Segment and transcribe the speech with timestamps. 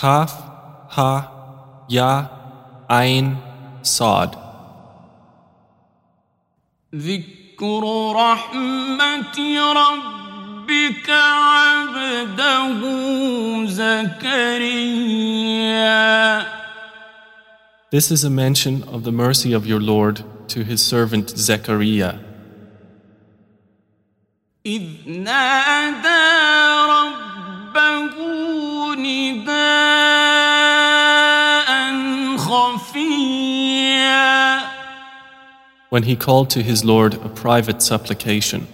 [0.00, 0.32] Kaf,
[0.90, 2.28] Ha, Ya,
[2.90, 3.36] Ain,
[3.82, 4.36] Sad.
[6.94, 7.82] ذكر
[8.16, 9.36] رحمة
[9.72, 12.80] ربك عبده
[15.36, 16.46] زكريا
[17.90, 22.14] This is a mention of the mercy of your Lord to his servant Zechariah.
[24.66, 26.26] إذ نادى
[26.90, 28.19] ربه
[35.90, 38.66] when he called to his Lord a private supplication.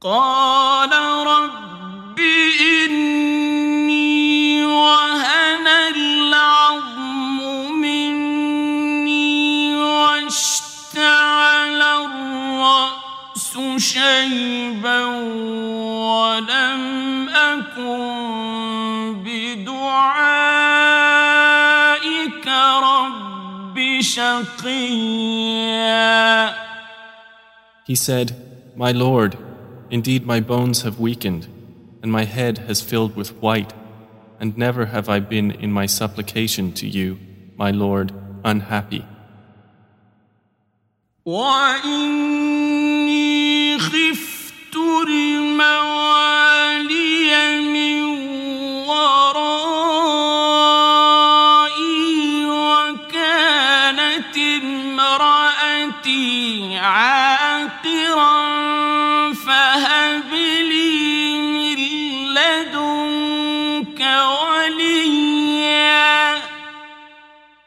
[0.00, 0.90] قال
[1.26, 2.18] رب
[2.60, 7.38] إني وهن العظم
[7.80, 15.04] مني واشتعل الرأس شيبا
[16.08, 18.00] ولم أكن
[19.24, 21.13] بدعائك رب شقيا
[27.86, 28.36] He said,
[28.76, 29.36] My Lord,
[29.90, 31.46] indeed my bones have weakened,
[32.02, 33.72] and my head has filled with white,
[34.38, 37.18] and never have I been in my supplication to you,
[37.56, 38.12] my Lord,
[38.44, 39.04] unhappy.
[41.26, 42.68] وإني
[43.78, 44.76] خفت
[45.06, 46.53] الموالي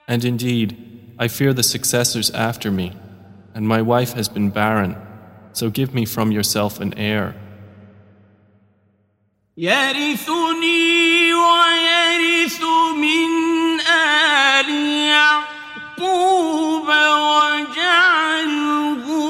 [0.07, 0.77] And indeed,
[1.17, 2.93] I fear the successors after me,
[3.53, 4.95] and my wife has been barren,
[5.53, 7.35] so give me from yourself an heir.
[9.57, 12.61] يرثني ويرث
[12.97, 14.69] من آل
[15.09, 16.87] يعقوب
[17.23, 18.57] واجعله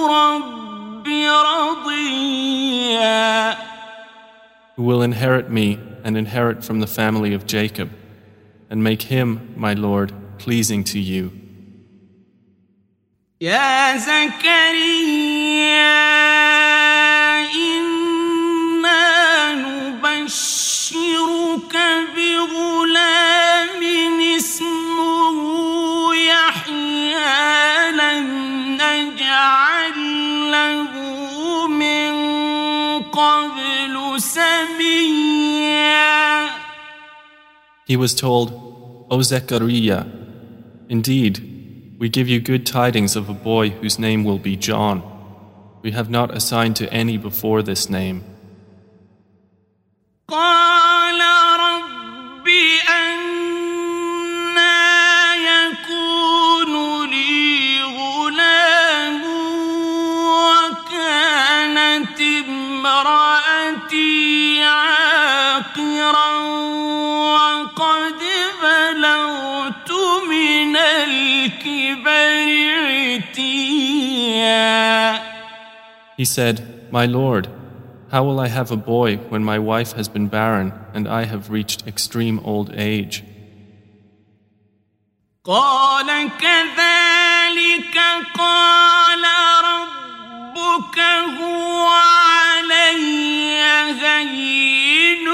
[0.08, 1.08] رب
[1.48, 2.54] رضيا
[4.76, 7.92] who will inherit me and inherit from the family of Jacob,
[8.70, 11.32] and make him, my Lord, pleasing to you.
[13.42, 15.74] يا زكريا
[17.54, 21.76] إنا نبشرك
[22.16, 23.82] بغلام
[24.38, 25.38] اسمه
[26.16, 28.28] يحيى لم
[28.82, 29.98] نجعل
[30.52, 30.92] له
[31.68, 32.14] من
[33.04, 35.44] قبل سميا
[37.86, 38.50] He was told,
[39.12, 40.06] O Zechariah,
[40.90, 45.02] indeed, we give you good tidings of a boy whose name will be John.
[45.82, 48.24] We have not assigned to any before this name.
[50.28, 51.20] قال
[51.60, 52.48] رب
[52.90, 54.76] أنا
[55.36, 56.74] يكون
[57.10, 59.22] لي غلام
[60.64, 64.14] وكانت امرأتي
[64.64, 66.34] عاقرا
[67.34, 68.22] وقد
[76.18, 77.50] He said, My Lord,
[78.12, 81.50] how will I have a boy when my wife has been barren and I have
[81.50, 83.24] reached extreme old age?
[85.46, 86.08] قال
[86.40, 87.98] كذلك
[88.38, 89.24] قال
[89.66, 91.00] ربك
[91.40, 93.54] هو علي
[94.02, 95.28] هين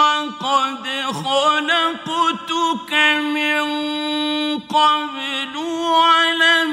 [0.00, 2.92] وقد خلقتك
[3.34, 4.03] من
[4.74, 6.72] قبل ولم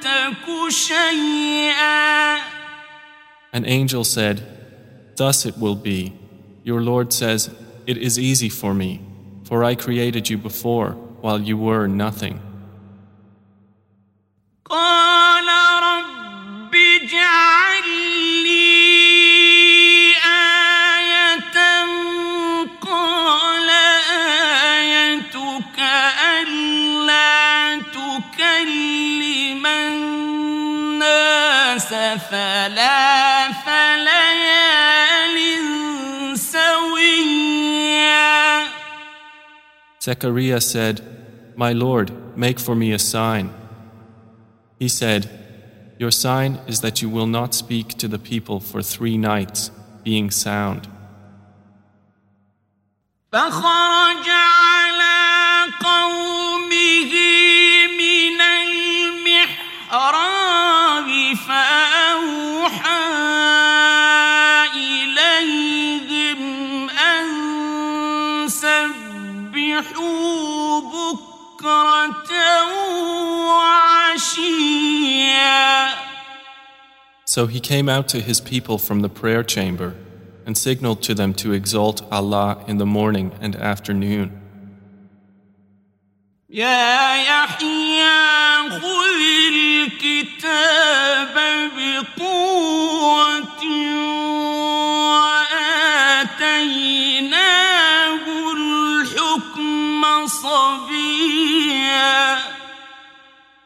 [0.00, 2.36] تك شيئا
[3.54, 4.36] An angel said,
[5.16, 6.14] Thus it will be.
[6.64, 7.50] Your Lord says,
[7.86, 9.00] It is easy for me,
[9.44, 12.40] for I created you before while you were nothing.
[14.64, 15.48] قال
[15.82, 17.65] رب اجعل
[40.06, 41.00] Zechariah said,
[41.56, 43.54] My Lord, make for me a sign.
[44.78, 45.30] He said,
[45.98, 49.70] Your sign is that you will not speak to the people for three nights,
[50.02, 50.88] being sound.
[53.32, 57.12] فخرج على قومه
[57.98, 58.40] من
[59.90, 60.28] المحراب
[61.46, 63.05] فأوحى
[69.76, 72.32] سبحوا بكرة
[74.24, 75.12] وعشيا
[77.24, 79.94] So he came out to his people from the prayer chamber
[80.46, 84.38] and signaled to them to exalt Allah in the morning and afternoon.
[86.50, 89.20] يا يحيى خذ
[89.52, 91.34] الكتاب
[91.76, 93.62] بقوة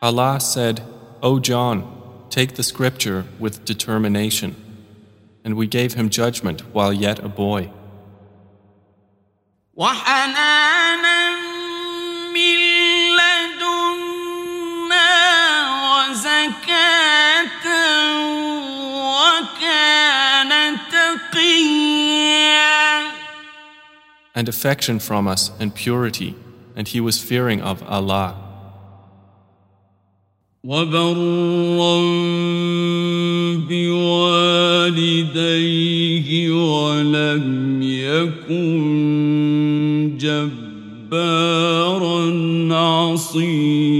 [0.03, 0.81] Allah said,
[1.21, 4.55] O John, take the scripture with determination.
[5.43, 7.71] And we gave him judgment while yet a boy.
[24.33, 26.35] And affection from us and purity
[26.76, 28.46] and he was fearing of Allah.
[30.64, 31.96] وبرا
[34.86, 38.76] بوالديه ولم يكن
[40.20, 42.16] جبارا
[42.74, 43.96] عصيا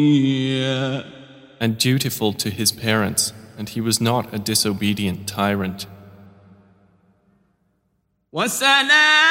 [1.59, 5.87] And dutiful to his parents, and he was not a disobedient tyrant.
[8.33, 9.30] وسلام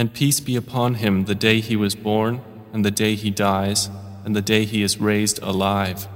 [0.00, 2.42] And peace be upon him the day he was born,
[2.72, 3.88] and the day he dies,
[4.24, 6.08] and the day he is raised alive.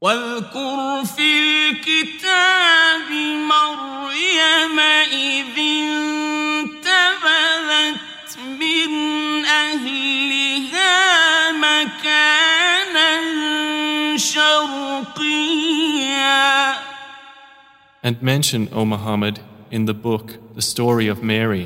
[0.00, 3.10] واذكر في الكتاب
[3.48, 4.78] مريم
[5.12, 5.58] إذ
[6.80, 8.90] انتبذت من
[9.44, 10.92] أهلها
[11.52, 13.10] مكانا
[14.16, 15.60] شرقيا
[18.02, 19.40] And mention, O Muhammad,
[19.75, 21.65] in the book the story of Mary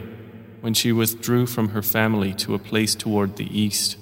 [0.62, 3.98] when she withdrew from her family to a place toward the east.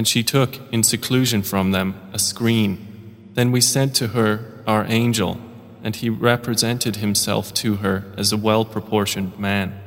[0.00, 2.78] And she took, in seclusion from them, a screen.
[3.34, 5.38] Then we sent to her our angel,
[5.84, 9.78] and he represented himself to her as a well proportioned man.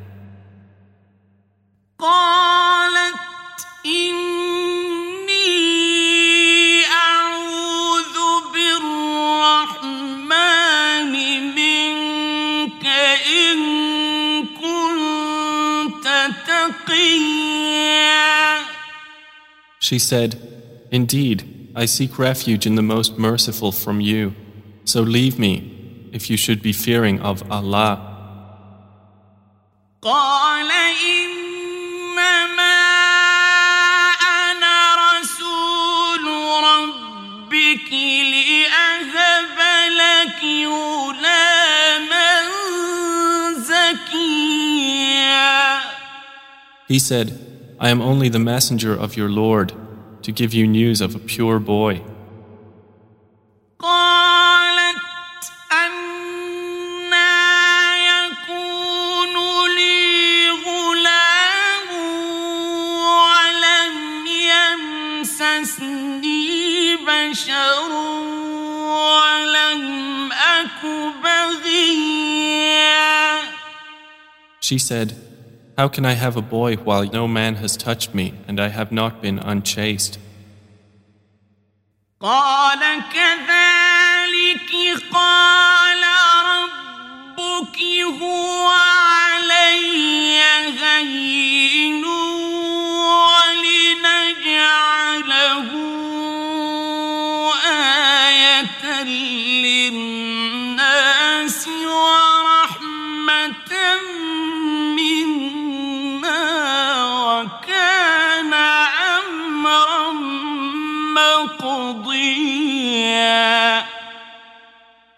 [19.94, 20.42] She said,
[20.90, 24.34] Indeed, I seek refuge in the most merciful from you,
[24.86, 28.02] so leave me if you should be fearing of Allah.
[46.88, 49.83] He said, I am only the messenger of your Lord
[50.24, 52.02] to give you news of a pure boy.
[74.64, 75.14] She said,
[75.77, 78.91] How can I have a boy while no man has touched me and I have
[78.91, 80.19] not been unchaste?
[82.21, 82.81] قال
[83.15, 84.73] كذلك
[85.13, 86.03] قال
[86.45, 87.79] ربك
[88.21, 90.41] هو علي
[90.81, 91.42] هين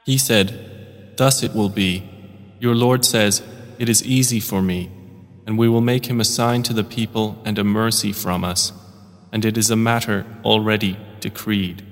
[0.05, 2.07] He said, Thus it will be.
[2.59, 3.41] Your Lord says,
[3.79, 4.91] It is easy for me,
[5.47, 8.71] and we will make him a sign to the people and a mercy from us,
[9.31, 11.83] and it is a matter already decreed.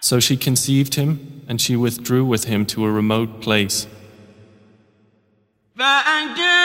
[0.00, 3.86] So she conceived him, and she withdrew with him to a remote place.
[5.78, 6.56] فأجاءها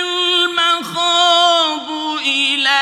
[0.00, 1.90] المخاض
[2.26, 2.80] إلى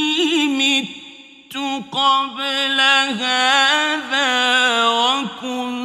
[0.49, 1.57] مت
[1.93, 2.81] قبل
[3.21, 4.33] هذا
[4.89, 5.82] وكنت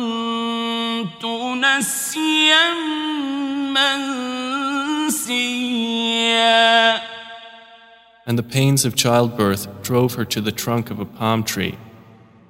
[8.27, 11.77] and the pains of childbirth drove her to the trunk of a palm tree.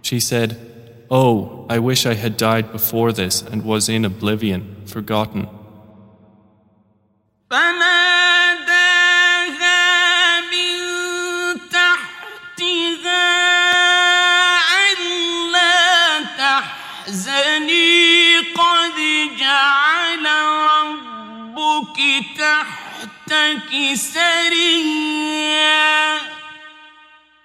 [0.02, 5.48] She said, Oh, I wish I had died before this and was in oblivion, forgotten.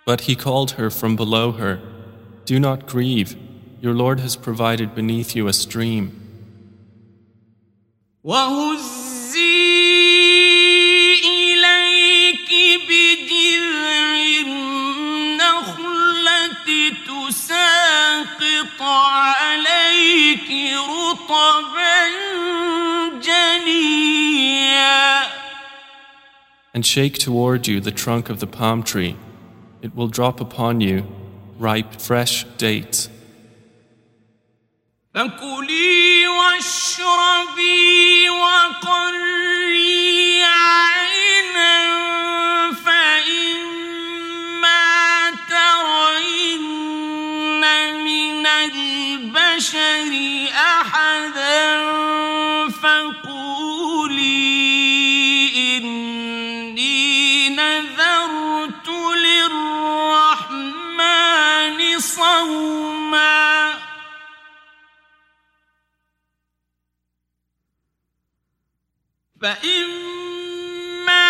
[0.05, 1.79] But he called her from below her,
[2.45, 3.35] Do not grieve,
[3.81, 6.11] your Lord has provided beneath you a stream.
[8.23, 9.37] وهزي
[11.23, 12.49] إليك
[12.89, 14.15] بجذع
[15.27, 16.47] النخلة
[17.07, 22.30] تساقط عليك رطبا
[26.74, 29.16] And shake toward you the trunk of the palm tree.
[29.82, 31.06] It will drop upon you
[31.58, 33.08] ripe, fresh dates.
[69.42, 71.26] فإما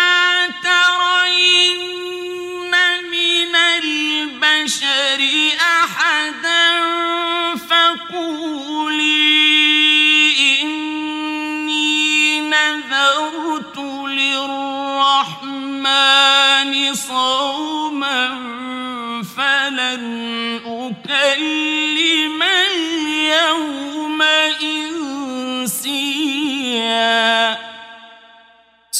[0.63, 1.93] ترين
[3.11, 5.21] من البشر
[5.81, 6.65] أحدا
[7.55, 8.93] فقولي
[10.61, 13.77] إني نذرت
[14.09, 15.53] للرحمن
[16.93, 18.29] صوما
[19.37, 21.62] فلن أكلم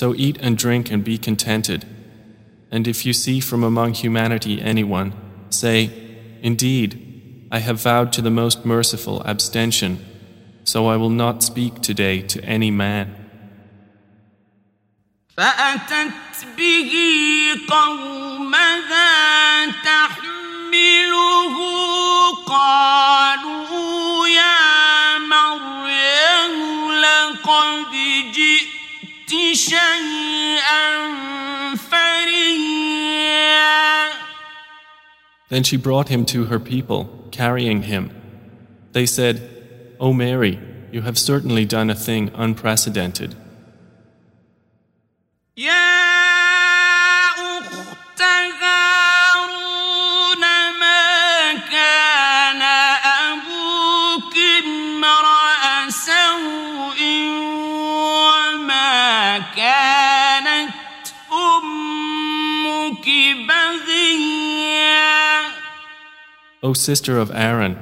[0.03, 1.85] So eat and drink and be contented.
[2.71, 5.13] And if you see from among humanity anyone,
[5.51, 5.91] say,
[6.43, 10.05] Indeed, I have vowed to the most merciful abstention,
[10.65, 13.15] so I will not speak today to any man.
[15.37, 16.93] فأتت به
[17.69, 19.07] قومها
[19.85, 21.57] تحمله
[22.47, 27.91] قالوا يا مريم لقد
[28.33, 28.62] جئت شيئا فريا
[35.50, 38.10] then she brought him to her people, carrying him.
[38.94, 40.60] They said, O Mary,
[40.92, 43.36] you have certainly done a thing unprecedented.
[66.73, 67.79] O sister of Aaron,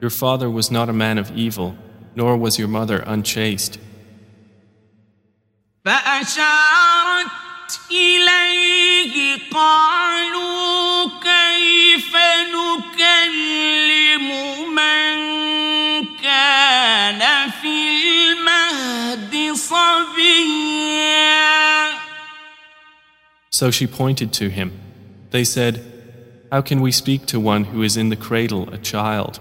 [0.00, 1.76] your father was not a man of evil,
[2.14, 3.78] nor was your mother unchaste.
[5.84, 12.16] فأشارت إليه قالوا كيف
[12.54, 14.28] نكلم
[14.74, 15.14] من
[16.22, 17.76] كان في
[18.32, 21.08] المهد صبيا
[23.50, 24.72] So she pointed to him.
[25.30, 25.91] They said,
[26.53, 29.39] how can we speak to one who is in the cradle a child?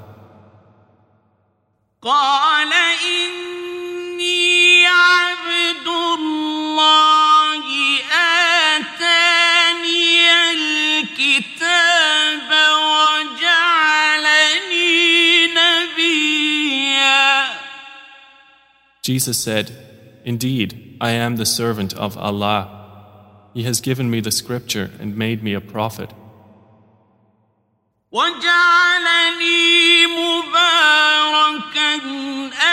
[19.02, 19.70] Jesus said,
[20.24, 23.50] Indeed, I am the servant of Allah.
[23.52, 26.10] He has given me the scripture and made me a prophet.
[28.11, 31.93] وجعلني مباركا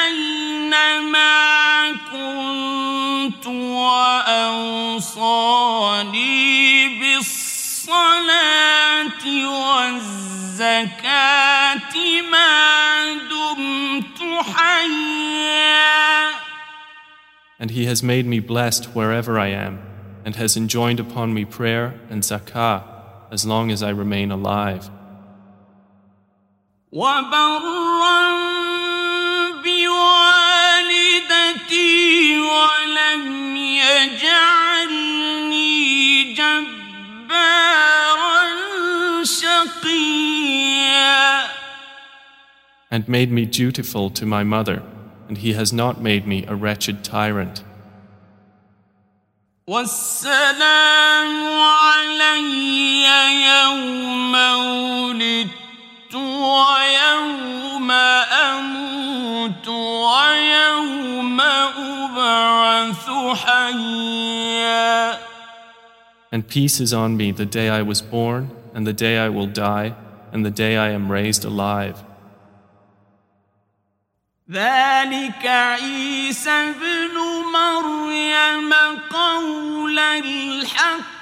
[0.05, 3.47] أينما كنت
[5.07, 8.25] وأوصاني بالصلاة
[9.85, 11.03] والزكاة
[12.31, 14.21] ما دمت
[14.55, 15.85] حيا
[17.61, 19.79] And he has made me blessed wherever I am,
[20.25, 22.83] and has enjoined upon me prayer and zakah
[23.31, 24.91] as long as I remain alive.
[26.93, 28.21] وبرا
[31.05, 35.15] بوالدتي ولم يجعلني
[36.35, 37.65] جبارا
[39.25, 40.55] شقيا
[42.91, 44.83] And made me dutiful to my mother,
[45.29, 47.65] and he has not made me a wretched tyrant.
[49.67, 53.05] والسلام علي
[53.45, 55.58] يوم ولدت
[56.15, 65.19] ويوم أموت ويوم أبعث حيا
[66.33, 69.47] And peace is on me the day I was born, and the day I will
[69.47, 69.95] die,
[70.33, 72.03] and the day I am raised alive.
[74.51, 77.17] ذلك عيسى ابن
[77.53, 78.73] مريم
[79.11, 81.18] قول الحق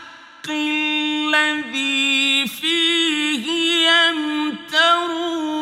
[0.51, 3.47] الذي فيه
[3.89, 5.53] يمترون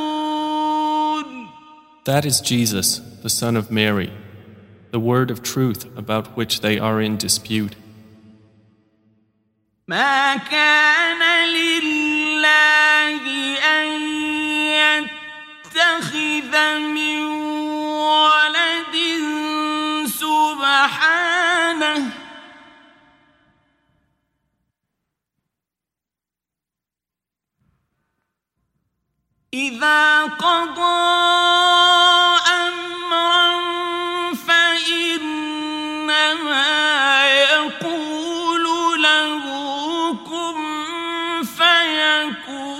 [2.04, 4.10] That is Jesus, the Son of Mary,
[4.90, 7.76] the word of truth about which they are in dispute.
[9.88, 11.93] ما كان لله
[29.74, 31.10] إذا قضى
[32.46, 33.60] أمرا
[34.34, 35.40] فإنما
[37.50, 38.64] يقول
[39.02, 39.42] له
[40.14, 42.70] كن فيكون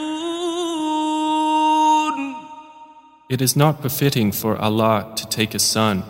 [3.29, 6.05] It is not befitting for Allah to take a son.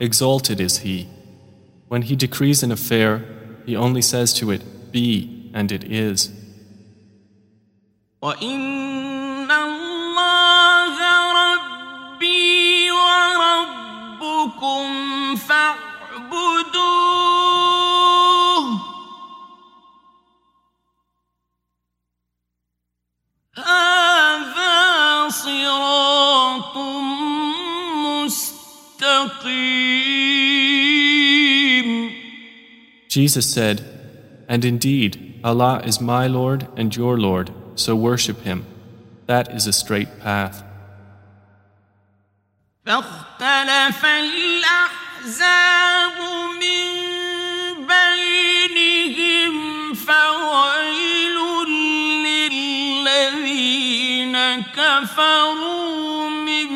[0.00, 1.08] Exalted is He.
[1.88, 3.24] When He decrees an affair,
[3.66, 6.30] He only says to it, Be, and it is.
[8.22, 8.71] وإن
[14.42, 15.78] وربكم فاعبدوه
[23.56, 26.76] هذا صراط
[27.96, 29.58] مستقيم
[33.08, 33.82] Jesus said,
[34.48, 38.66] And indeed, Allah is my Lord and your Lord, so worship Him.
[39.26, 40.62] That is a straight path.
[42.86, 45.68] فاختلف الأحزاب
[46.60, 46.86] من
[47.86, 49.54] بينهم
[49.94, 51.38] فويل
[53.08, 56.68] للذين كفروا من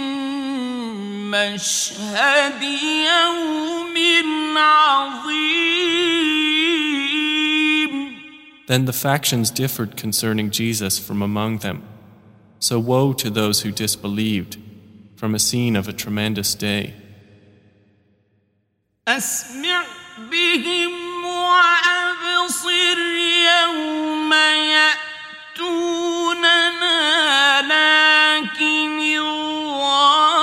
[1.30, 3.96] مشهد يوم
[4.58, 5.52] عظيم
[8.68, 11.82] Then the factions differed concerning Jesus from among them.
[12.58, 14.56] So woe to those who disbelieved
[15.16, 16.94] from a scene of a tremendous day.
[19.08, 19.82] أسمع
[20.30, 22.98] بهم وأبصر
[23.48, 24.32] يوم
[25.52, 27.02] يأتوننا
[27.62, 28.92] لكن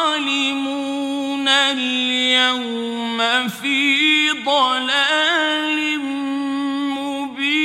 [0.09, 5.99] الظالمون اليوم في ضلال
[6.89, 7.59] مبين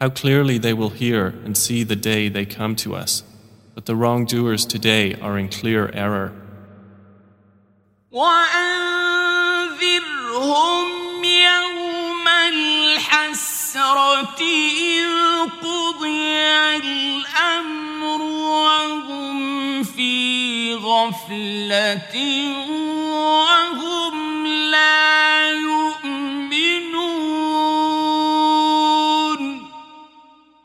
[0.00, 3.22] How clearly they will hear and see the day they come to us.
[3.79, 6.33] but the wrongdoers today are in clear error.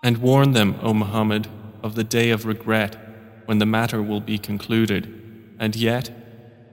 [0.03, 1.47] And warn them, O Muhammad,
[1.81, 3.04] of the day of regret
[3.47, 6.11] when the matter will be concluded, and yet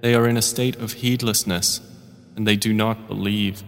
[0.01, 1.79] they are in a state of heedlessness
[2.35, 3.63] and they do not believe.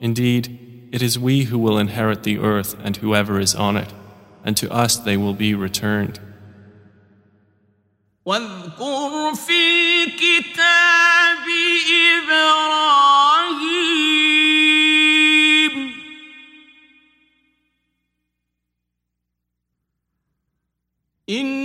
[0.00, 3.93] Indeed, it is we who will inherit the earth and whoever is on it,
[4.43, 6.19] and to us they will be returned.
[8.25, 11.47] واذكر في الكتاب
[12.17, 13.11] إبراهيم
[21.29, 21.64] إنه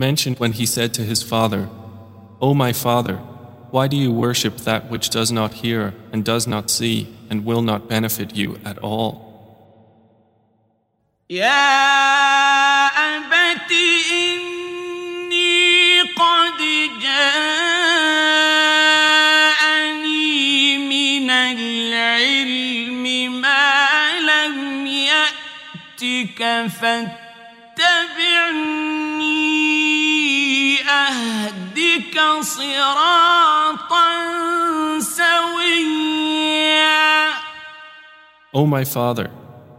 [0.00, 1.68] Mentioned when he said to his father,
[2.40, 3.16] O my father,
[3.70, 7.60] why do you worship that which does not hear and does not see and will
[7.60, 9.10] not benefit you at all?
[11.28, 12.00] يا
[31.09, 34.07] أهدك صراطا
[34.99, 36.45] سويا
[38.53, 39.29] O my father,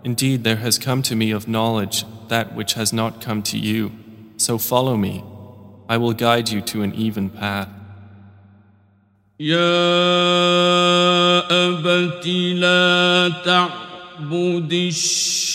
[0.04, 3.90] indeed there has come to me of knowledge that which has not come to you.
[4.36, 5.24] So follow me.
[5.88, 7.68] I will guide you to an even path.
[9.40, 9.58] يا
[11.50, 13.28] أبت لا
[14.20, 15.52] تعبد الشيطان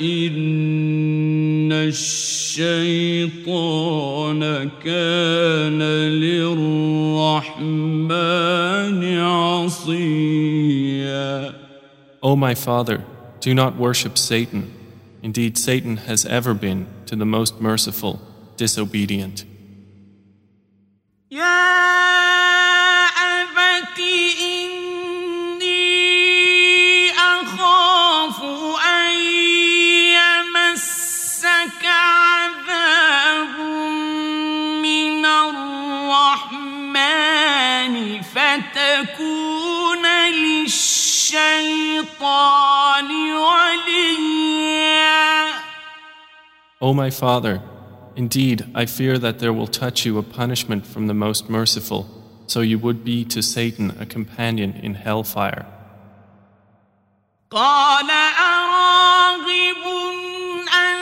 [0.00, 2.60] إن الشيطان
[4.84, 5.82] كان
[6.22, 7.58] للرحمن
[9.18, 10.48] عصيا
[12.20, 13.04] O my father,
[13.40, 14.74] do not worship Satan.
[15.22, 18.20] Indeed, Satan has ever been, to the most merciful,
[18.56, 19.44] disobedient.
[21.30, 21.68] يا
[23.06, 23.98] أبت
[46.80, 47.60] O my father,
[48.14, 52.06] indeed I fear that there will touch you a punishment from the most merciful,
[52.46, 55.66] so you would be to Satan a companion in hellfire.
[57.50, 59.84] قال أراغب
[60.68, 61.01] أنت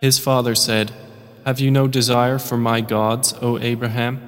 [0.00, 0.92] His father said,
[1.44, 4.20] Have you no desire for my gods, O Abraham?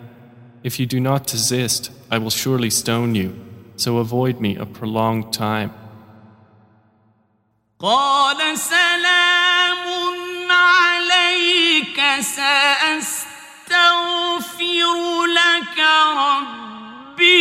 [0.62, 3.34] If you do not desist, I will surely stone you,
[3.76, 5.72] so avoid me a prolonged time.
[7.80, 9.87] قال سلام
[10.50, 13.66] عليك سأستغفر
[15.26, 15.78] لك
[17.08, 17.38] ربي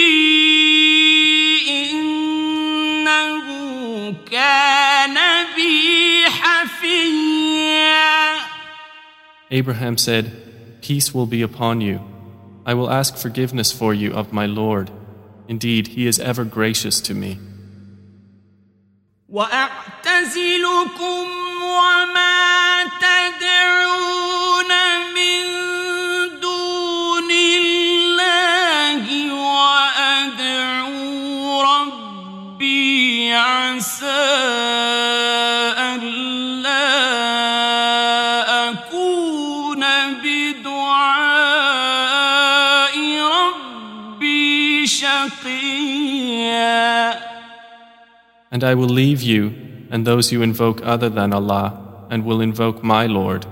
[1.92, 3.46] إنه
[4.32, 4.91] كان
[9.52, 10.32] Abraham said,
[10.82, 12.02] Peace will be upon you.
[12.66, 14.92] I will ask forgiveness for you of my Lord.
[15.48, 17.40] Indeed, he is ever gracious to me.
[19.30, 21.26] وأعتزلكم
[21.64, 24.72] وما تدعون
[25.16, 25.44] من
[26.40, 30.92] دون الله وأدعو
[31.62, 35.01] ربي عسى
[48.52, 49.54] And I will leave you
[49.92, 51.68] and those you invoke other than Allah
[52.10, 53.46] and will invoke my Lord.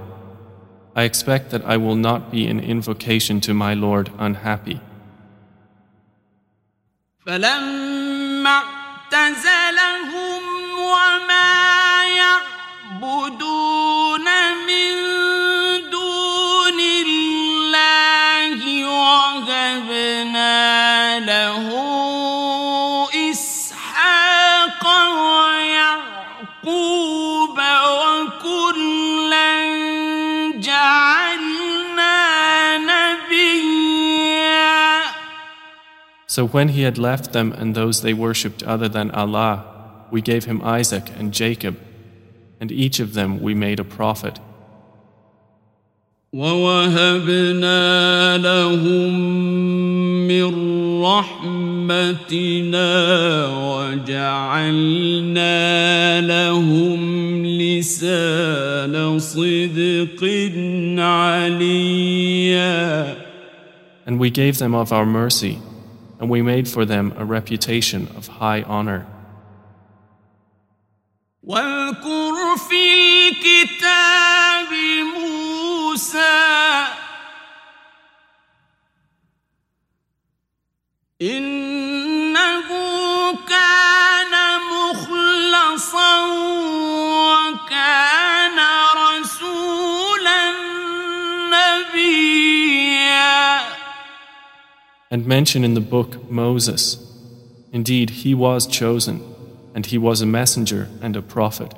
[0.95, 4.79] I expect that I will not be in invocation to my Lord unhappy.
[7.25, 8.61] فلما
[9.11, 10.43] اعتزلهم
[10.77, 13.48] وما يعبدون
[36.29, 39.63] So when he had left them and those they worshipped other than Allah,
[40.11, 41.77] we gave him Isaac and Jacob,
[42.59, 44.39] and each of them we made a prophet.
[46.33, 47.77] ووهبنا
[48.37, 49.19] لهم
[50.27, 50.51] من
[51.01, 52.87] رحمتنا
[53.47, 55.11] وجعلنا
[56.21, 60.23] لهم لسان صدق
[60.99, 62.75] عليا
[64.07, 65.57] And we gave them of our mercy
[66.19, 69.05] and we made for them a reputation of high honor.
[71.43, 72.93] واذكر في
[73.29, 74.71] الكتاب
[75.15, 76.85] موسى
[95.10, 97.06] And mention in the book Moses.
[97.72, 99.22] Indeed, he was chosen,
[99.74, 101.74] and he was a messenger and a prophet.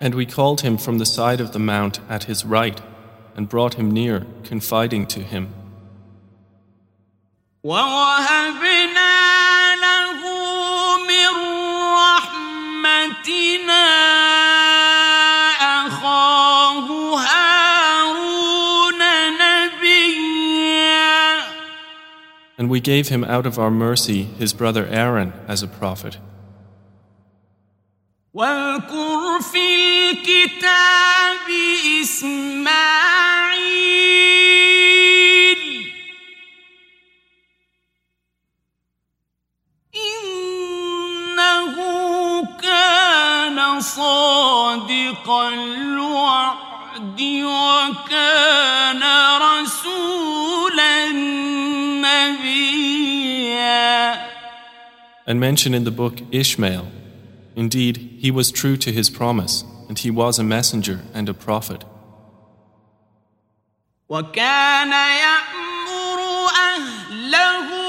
[0.00, 2.80] And we called him from the side of the mount at his right
[3.35, 5.53] and brought him near, confiding to him.
[7.63, 9.13] ووهبنا
[9.75, 10.19] له
[11.07, 11.31] من
[12.01, 13.87] رحمتنا
[15.85, 16.87] أخاه
[17.19, 19.01] هارون
[19.43, 20.77] نبيا
[22.57, 26.17] And we gave him out of our mercy his brother Aaron as a prophet.
[28.33, 31.47] واذكر في الكتاب
[32.01, 33.20] إسماعيل
[43.81, 49.03] صادق الوعد وكان
[49.41, 51.11] رسولا
[52.01, 53.17] نبيا
[55.29, 56.87] And mention in the book Ishmael.
[57.55, 61.83] Indeed, he was true to his promise, and he was a messenger and a prophet.
[64.09, 66.19] وكان يأمر
[66.55, 67.80] أهله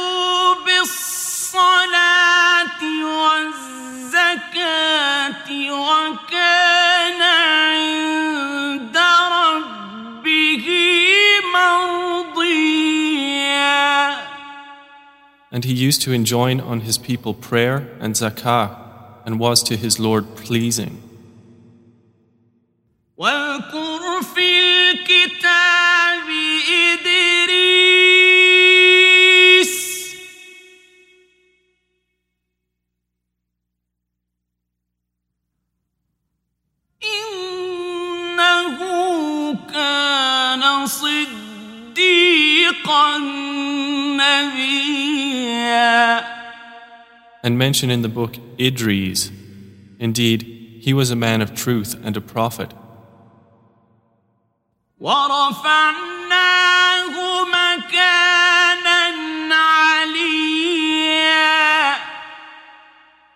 [15.53, 18.75] And he used to enjoin on his people prayer and zakah,
[19.23, 21.02] and was to his Lord pleasing.
[47.63, 49.31] mention in the book Idris.
[49.97, 50.41] Indeed,
[50.81, 52.73] he was a man of truth and a prophet.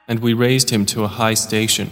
[0.09, 1.89] And we raised him to a high station.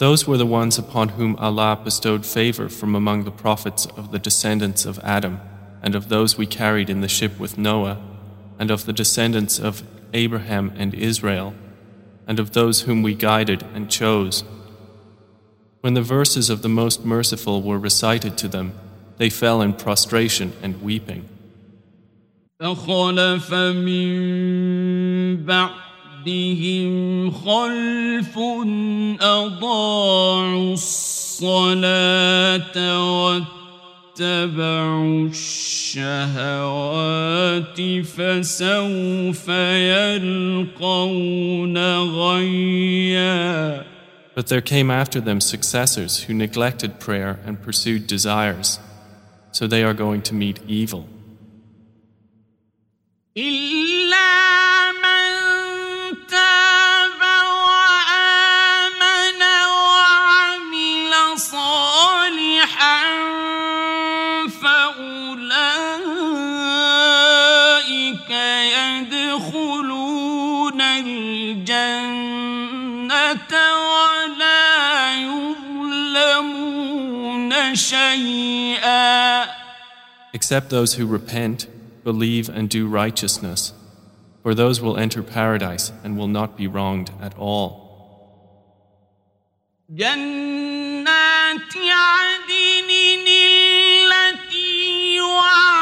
[0.00, 4.18] Those were the ones upon whom Allah bestowed favor from among the prophets of the
[4.18, 5.42] descendants of Adam,
[5.82, 7.98] and of those we carried in the ship with Noah,
[8.58, 9.82] and of the descendants of
[10.14, 11.52] Abraham and Israel,
[12.26, 14.42] and of those whom we guided and chose.
[15.82, 18.72] When the verses of the Most Merciful were recited to them,
[19.18, 21.28] they fell in prostration and weeping.
[26.25, 28.37] فخلف من بعدهم خلف
[29.21, 32.77] أضاعوا الصلاة
[34.19, 36.05] واتبعوا الشهوات
[38.05, 39.49] فسوف
[40.69, 43.85] يلقون غيا
[44.35, 48.79] But there came after them successors who neglected prayer and pursued desires,
[49.53, 51.07] so they are going to meet evil.
[80.33, 81.67] Except those who repent,
[82.03, 83.73] believe, and do righteousness,
[84.43, 87.85] for those will enter paradise and will not be wronged at all.
[89.89, 92.89] جنات عدن
[94.07, 95.78] التي وعد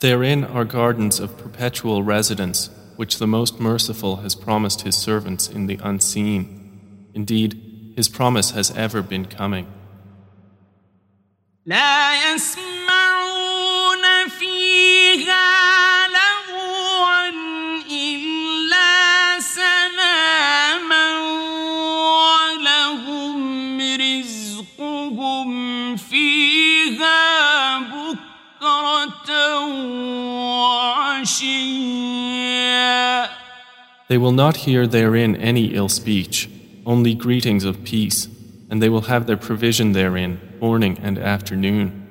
[0.00, 5.66] Therein are gardens of perpetual residence, which the Most Merciful has promised His servants in
[5.66, 7.08] the unseen.
[7.14, 9.66] Indeed, His promise has ever been coming.
[34.08, 36.48] They will not hear therein any ill speech,
[36.84, 38.28] only greetings of peace,
[38.70, 42.06] and they will have their provision therein morning and afternoon.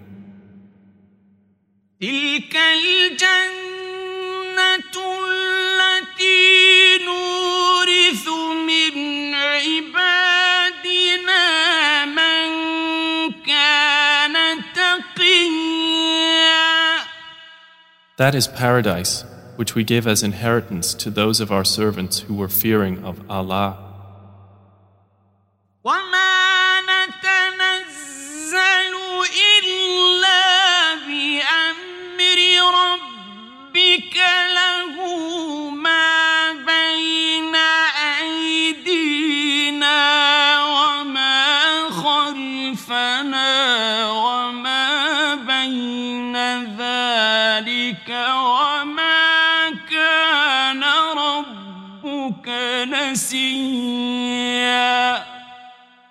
[18.18, 19.26] That is paradise,
[19.58, 23.78] which we give as inheritance to those of our servants who were fearing of Allah.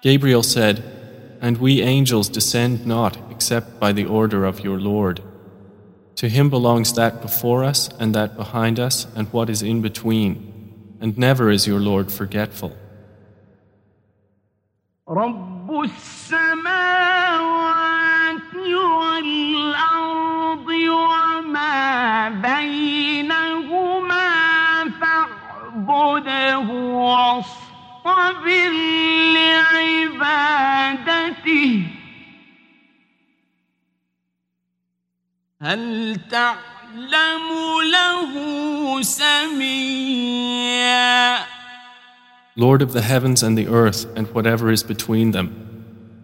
[0.02, 0.82] Gabriel said,
[1.40, 5.22] And we angels descend not except by the order of your Lord.
[6.16, 10.96] To him belongs that before us and that behind us and what is in between,
[11.00, 12.76] and never is your Lord forgetful.
[25.93, 26.57] فاعبده
[26.93, 28.69] واصطبر
[30.13, 30.93] لعبادته
[35.61, 37.47] هل تعلم
[37.91, 38.31] له
[39.01, 40.39] سميا
[42.55, 45.47] Lord of the heavens and the earth and whatever is between them.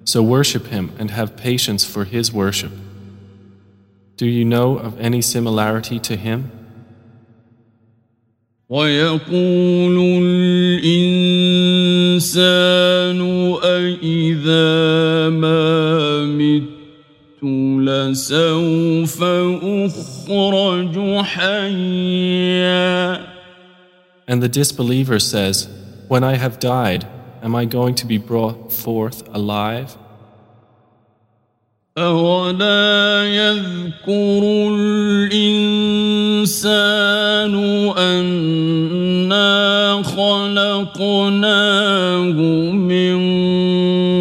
[0.04, 2.74] So worship him and have patience for his worship.
[4.18, 6.59] Do you know of any similarity to him?
[8.70, 9.98] ويقول
[10.84, 13.22] الإنسان
[13.64, 16.76] أإذا ما مت
[17.86, 19.24] لسوف
[19.64, 23.26] أخرج حيا
[24.28, 25.68] And the disbeliever says,
[26.08, 27.06] When I have died,
[27.44, 29.96] am I going to be brought forth alive?
[32.01, 34.43] أولا يذكر
[35.31, 37.55] الإنسان
[37.99, 41.53] أنا خلقناه
[42.73, 43.19] من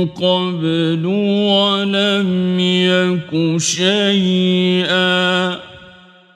[0.08, 5.60] قبل ولم يك شيئا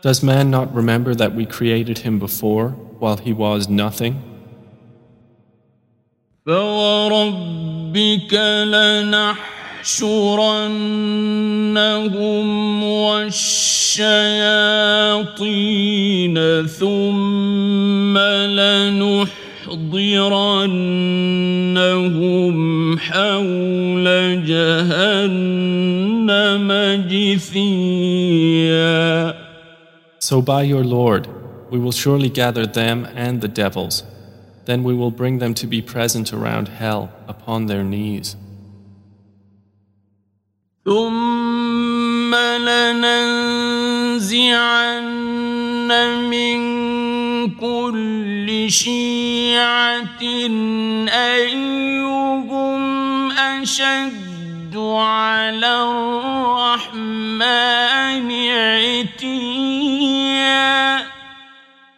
[0.02, 2.70] Does man not remember that we created him before
[3.00, 4.22] while he was nothing?
[6.46, 8.34] فوربك
[9.89, 10.85] لنحشرنهم
[12.85, 13.97] والشياطين
[16.67, 19.79] ثم لنحضرنهم
[22.99, 24.07] حول
[24.47, 25.49] جهنم
[27.11, 28.19] جثيا
[30.21, 31.27] So by your Lord,
[31.71, 34.03] we will surely gather them and the devils.
[34.67, 38.37] Then we will bring them to be present around hell upon their knees.
[40.85, 43.49] ثم لننزعن
[46.31, 46.59] من
[47.57, 50.23] كل شيعة
[51.09, 52.83] أيهم
[53.33, 57.39] أشد على الرحمن
[58.99, 59.59] عتيا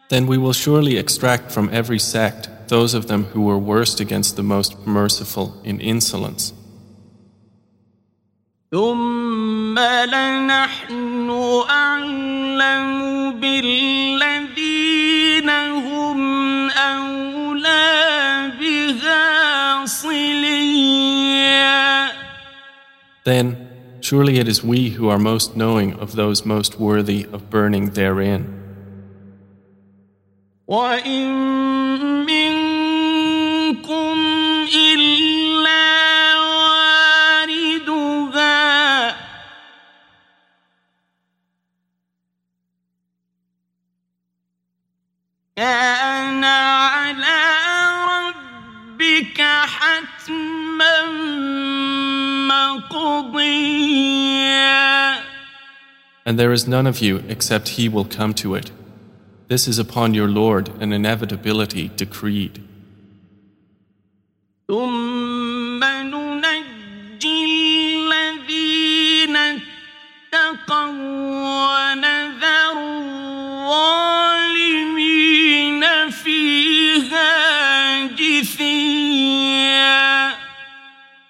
[0.08, 4.34] Then we will surely extract from every sect those of them who were worst against
[4.34, 6.52] the most merciful in insolence.
[8.75, 11.29] ثم لنحن
[11.69, 12.89] أعلم
[13.39, 14.69] بالذين
[15.49, 16.19] هم
[16.69, 21.55] أولى بها صليا
[23.23, 23.55] Then,
[24.01, 28.43] surely it is we who are most knowing of those most worthy of burning therein.
[30.67, 31.25] وإن
[32.25, 32.74] منكم
[45.56, 47.40] كان على
[48.10, 50.96] ربك حتما
[52.48, 54.10] مقضيا
[56.26, 58.70] And there is none of you except he will come to it.
[59.48, 62.62] This is upon your Lord an inevitability decreed.
[64.68, 65.33] ثم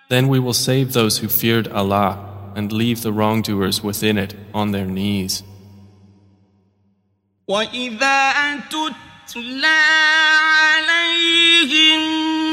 [0.09, 2.18] Then we will save those who feared Allah
[2.57, 5.43] and leave the wrongdoers within it on their knees.
[7.49, 8.32] وإذا
[8.70, 9.82] تتلى
[10.70, 12.43] عليهم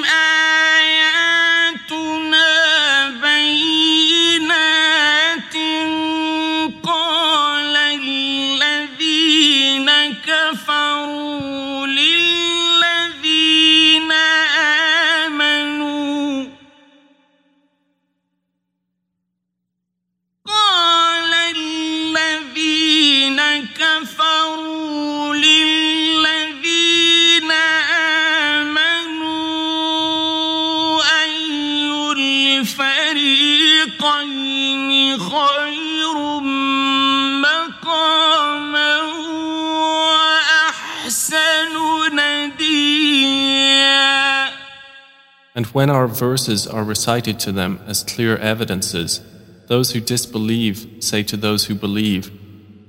[45.61, 49.21] And when our verses are recited to them as clear evidences,
[49.67, 52.31] those who disbelieve say to those who believe,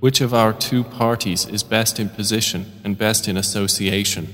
[0.00, 4.28] Which of our two parties is best in position and best in association?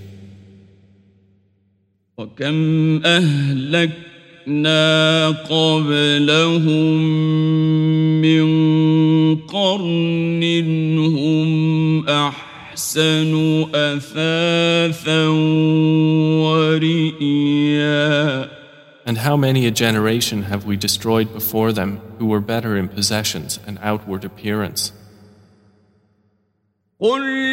[2.19, 4.79] وكم أهلكنا
[5.29, 7.03] قبلهم
[8.23, 8.47] من
[9.37, 10.43] قرن
[10.99, 15.29] هم أحسن أثاثا
[16.43, 17.48] ورئيا
[19.10, 23.60] and how many a generation have we destroyed before them who were better in possessions
[23.66, 24.91] and outward appearance?
[27.01, 27.49] قل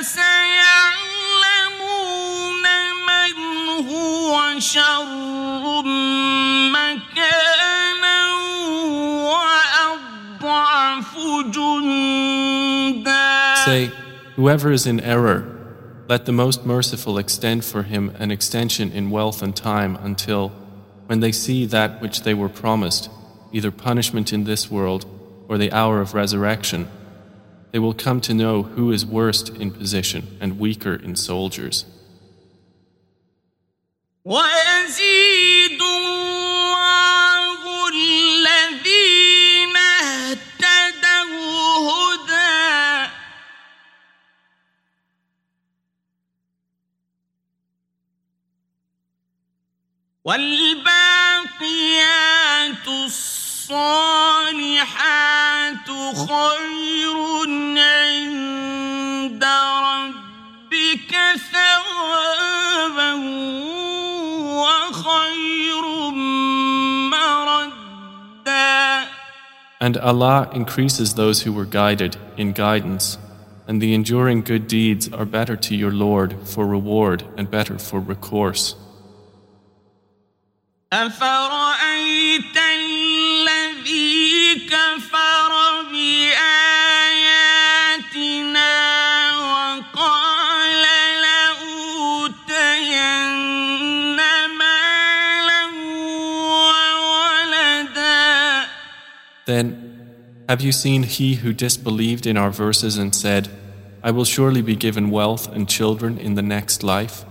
[0.00, 0.16] فسيعلمون
[3.08, 3.34] من
[3.88, 5.82] هو شر
[6.72, 8.20] مكانا
[10.40, 11.12] وأضعف
[11.54, 13.26] جندا
[13.66, 13.90] Say,
[14.36, 15.44] whoever is in error,
[16.08, 20.52] let the most merciful extend for him an extension in wealth and time until,
[21.06, 23.10] when they see that which they were promised,
[23.52, 25.04] either punishment in this world
[25.48, 26.88] or the hour of resurrection,
[27.72, 31.84] they will come to know who is worst in position and weaker in soldiers.
[34.24, 37.58] ويزيد الله
[37.88, 41.20] الذين اهتدوا
[41.90, 43.10] هدى
[51.56, 53.29] والباقيات الصالحات
[56.14, 57.16] خير
[57.78, 59.44] عند
[59.86, 61.12] ربك
[61.52, 63.12] ثوابا
[64.62, 65.84] وخير
[67.10, 69.06] مردا
[69.80, 73.18] And Allah increases those who were guided in guidance,
[73.68, 78.00] and the enduring good deeds are better to your Lord for reward and better for
[78.00, 78.74] recourse.
[80.92, 86.56] أفرأيت الذي كفر بآياتنا
[89.36, 90.82] وقال
[91.22, 92.96] لأوتين
[94.58, 95.64] مالا
[96.96, 98.16] وولدا
[99.46, 99.66] Then,
[100.48, 103.48] have you seen he who disbelieved in our verses and said,
[104.02, 107.24] I will surely be given wealth and children in the next life?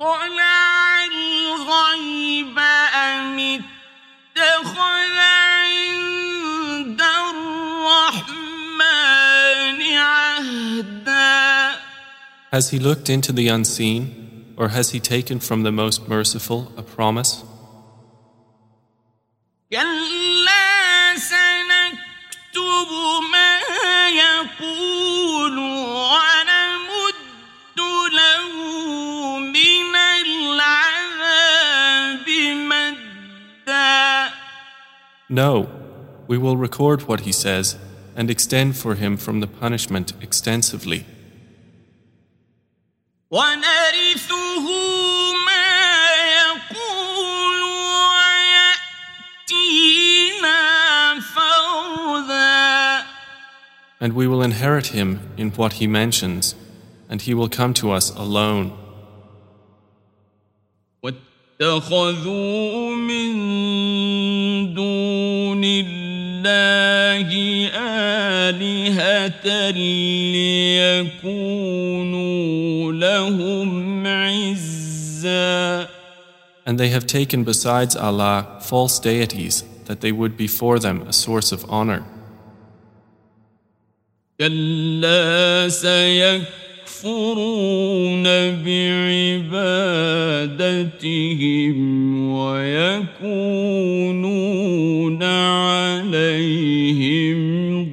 [0.00, 2.58] أطلع الغيب
[2.94, 7.00] أم اتخذ عند
[8.78, 11.78] الرحمن عهدا
[12.52, 16.82] Has he looked into the unseen, or has he taken from the Most Merciful a
[16.82, 17.44] promise?
[19.70, 22.90] كلا سنكتب
[23.32, 23.58] ما
[24.08, 24.91] يقول
[35.32, 35.68] No,
[36.26, 37.76] we will record what he says
[38.16, 41.04] and extend for him from the punishment extensively.
[43.30, 44.66] ونرثه
[45.46, 45.68] ما
[46.40, 47.62] يقول
[49.52, 50.60] ويأتينا
[51.20, 53.04] فردا
[54.00, 56.54] And we will inherit him in what he mentions,
[57.08, 58.72] and he will come to us alone.
[61.02, 63.34] واتخذوا من
[64.73, 67.29] دون الله
[68.49, 69.71] آلهة
[71.13, 75.87] ليكونوا لهم عزا
[76.65, 81.13] And they have taken besides Allah false deities that they would be for them a
[81.13, 82.03] source of honor.
[84.39, 85.67] كلا
[86.98, 88.24] سيكفرون
[88.64, 89.38] بعبادتهم
[92.32, 93.12] ويكونون
[95.22, 97.38] عليهم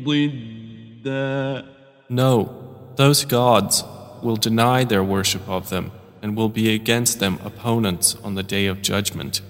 [0.04, 1.66] ضدا
[2.10, 2.50] No,
[2.96, 3.84] those gods
[4.24, 8.66] will deny their worship of them and will be against them opponents on the day
[8.68, 9.42] of judgment.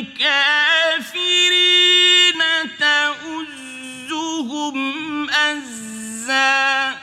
[0.00, 1.66] الكافرين
[2.78, 4.76] تؤزهم
[5.30, 6.96] أزا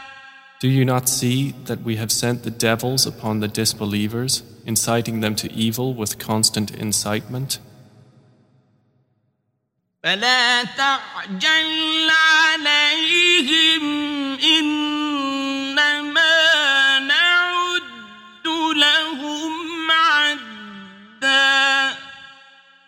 [0.59, 5.35] Do you not see that we have sent the devils upon the disbelievers, inciting them
[5.35, 7.59] to evil with constant incitement?
[10.03, 13.83] فلا تعجل عليهم
[14.39, 15.06] إنما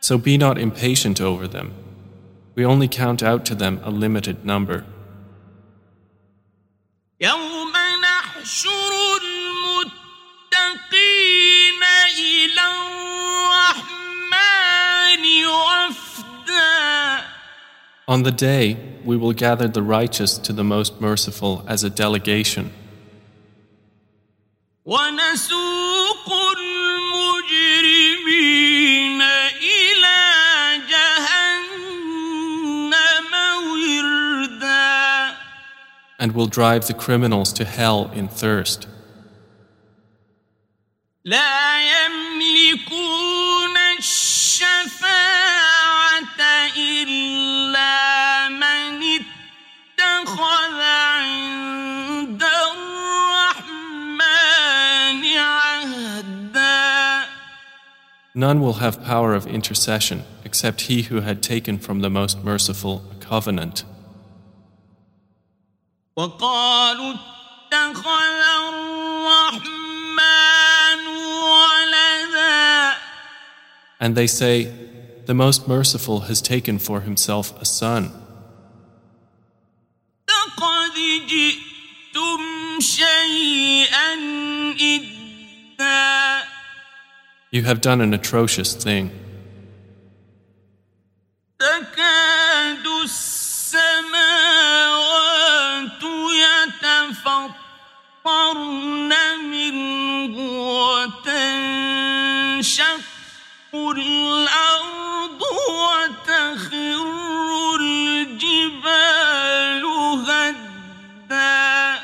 [0.10, 1.74] So be not impatient over them.
[2.56, 4.84] We only count out to them a limited number.
[7.22, 8.92] يوم نحشر
[10.52, 11.84] المتقين
[12.20, 12.62] إلى
[14.36, 17.26] الرحمن وفدا
[18.08, 22.72] On the day, we will gather the righteous to the Most Merciful as a delegation,
[24.86, 28.59] ونسوق المجرمين
[36.21, 38.87] and will drive the criminals to hell in thirst.
[58.35, 63.05] None will have power of intercession except he who had taken from the Most Merciful
[63.11, 63.85] a covenant.
[66.20, 68.42] وقالوا اتخذ
[69.54, 72.96] الرحمن ولدا
[74.00, 74.72] And they say,
[75.26, 78.12] The Most Merciful has taken for himself a son.
[80.30, 80.94] لقد
[81.28, 84.14] جئتم شيئا
[84.80, 86.42] إدا
[87.52, 89.12] You have done an atrocious thing.
[98.26, 99.12] يتفطرن
[99.52, 100.36] منه
[100.90, 101.86] وتنشق
[103.76, 107.06] الأرض وتخر
[107.82, 109.04] الجبال
[110.26, 111.96] هدا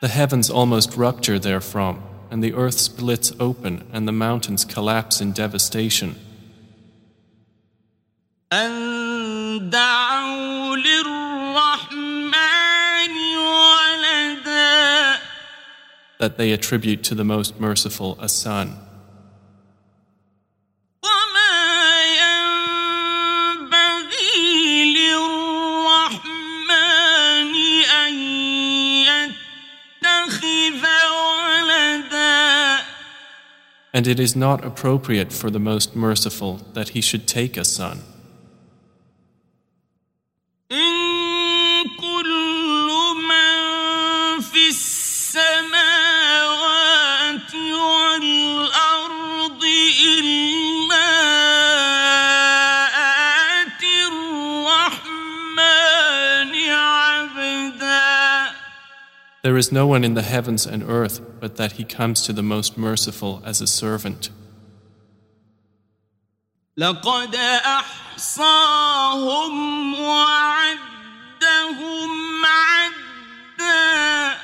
[0.00, 5.32] The heavens almost rupture therefrom, and the earth splits open, and the mountains collapse in
[5.32, 6.16] devastation.
[16.21, 18.77] that they attribute to the most merciful a son.
[33.93, 38.01] And it is not appropriate for the Most Merciful that He should take a son.
[59.42, 62.42] There is no one in the heavens and earth but that he comes to the
[62.42, 64.30] Most Merciful as a servant.
[66.76, 67.34] لقد
[68.16, 69.54] أحصاهم
[69.94, 71.30] وعدهم
[72.44, 74.36] عدا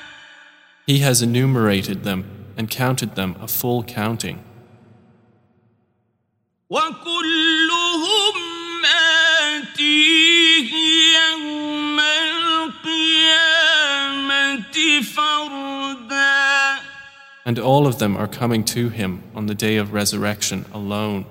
[0.86, 2.24] He has enumerated them
[2.56, 4.44] and counted them a full counting.
[6.70, 8.34] وكلهم
[8.84, 10.15] آتيه
[17.47, 21.25] and all of them are coming to him on the day of resurrection alone.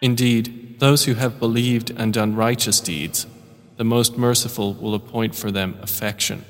[0.00, 3.26] Indeed, those who have believed and done righteous deeds
[3.76, 6.44] the Most Merciful will appoint for them affection.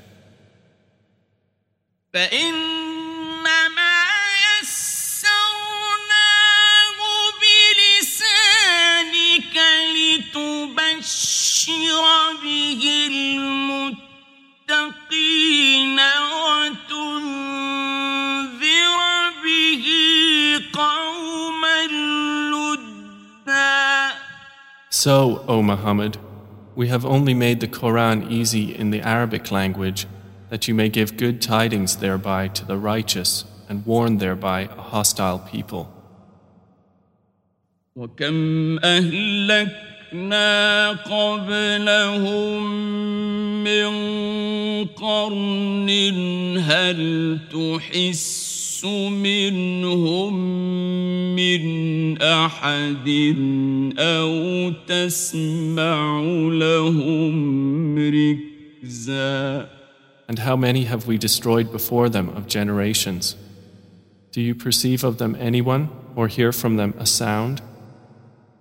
[24.90, 26.18] So, O Muhammad,
[26.75, 30.07] we have only made the Quran easy in the Arabic language
[30.49, 35.39] that you may give good tidings thereby to the righteous and warn thereby a hostile
[35.39, 35.87] people.
[37.95, 40.49] وكم أهلكنا
[40.91, 42.63] قبلهم
[43.63, 43.91] من
[44.85, 45.89] قرن
[46.57, 48.44] هل تحس
[48.85, 50.33] منهم
[51.35, 53.09] من أحد
[53.97, 56.21] أو تسمع
[56.51, 59.67] لهم ركزاً
[60.29, 63.35] And how many have we destroyed before them of generations?
[64.31, 67.61] Do you perceive of them anyone or hear from them a sound?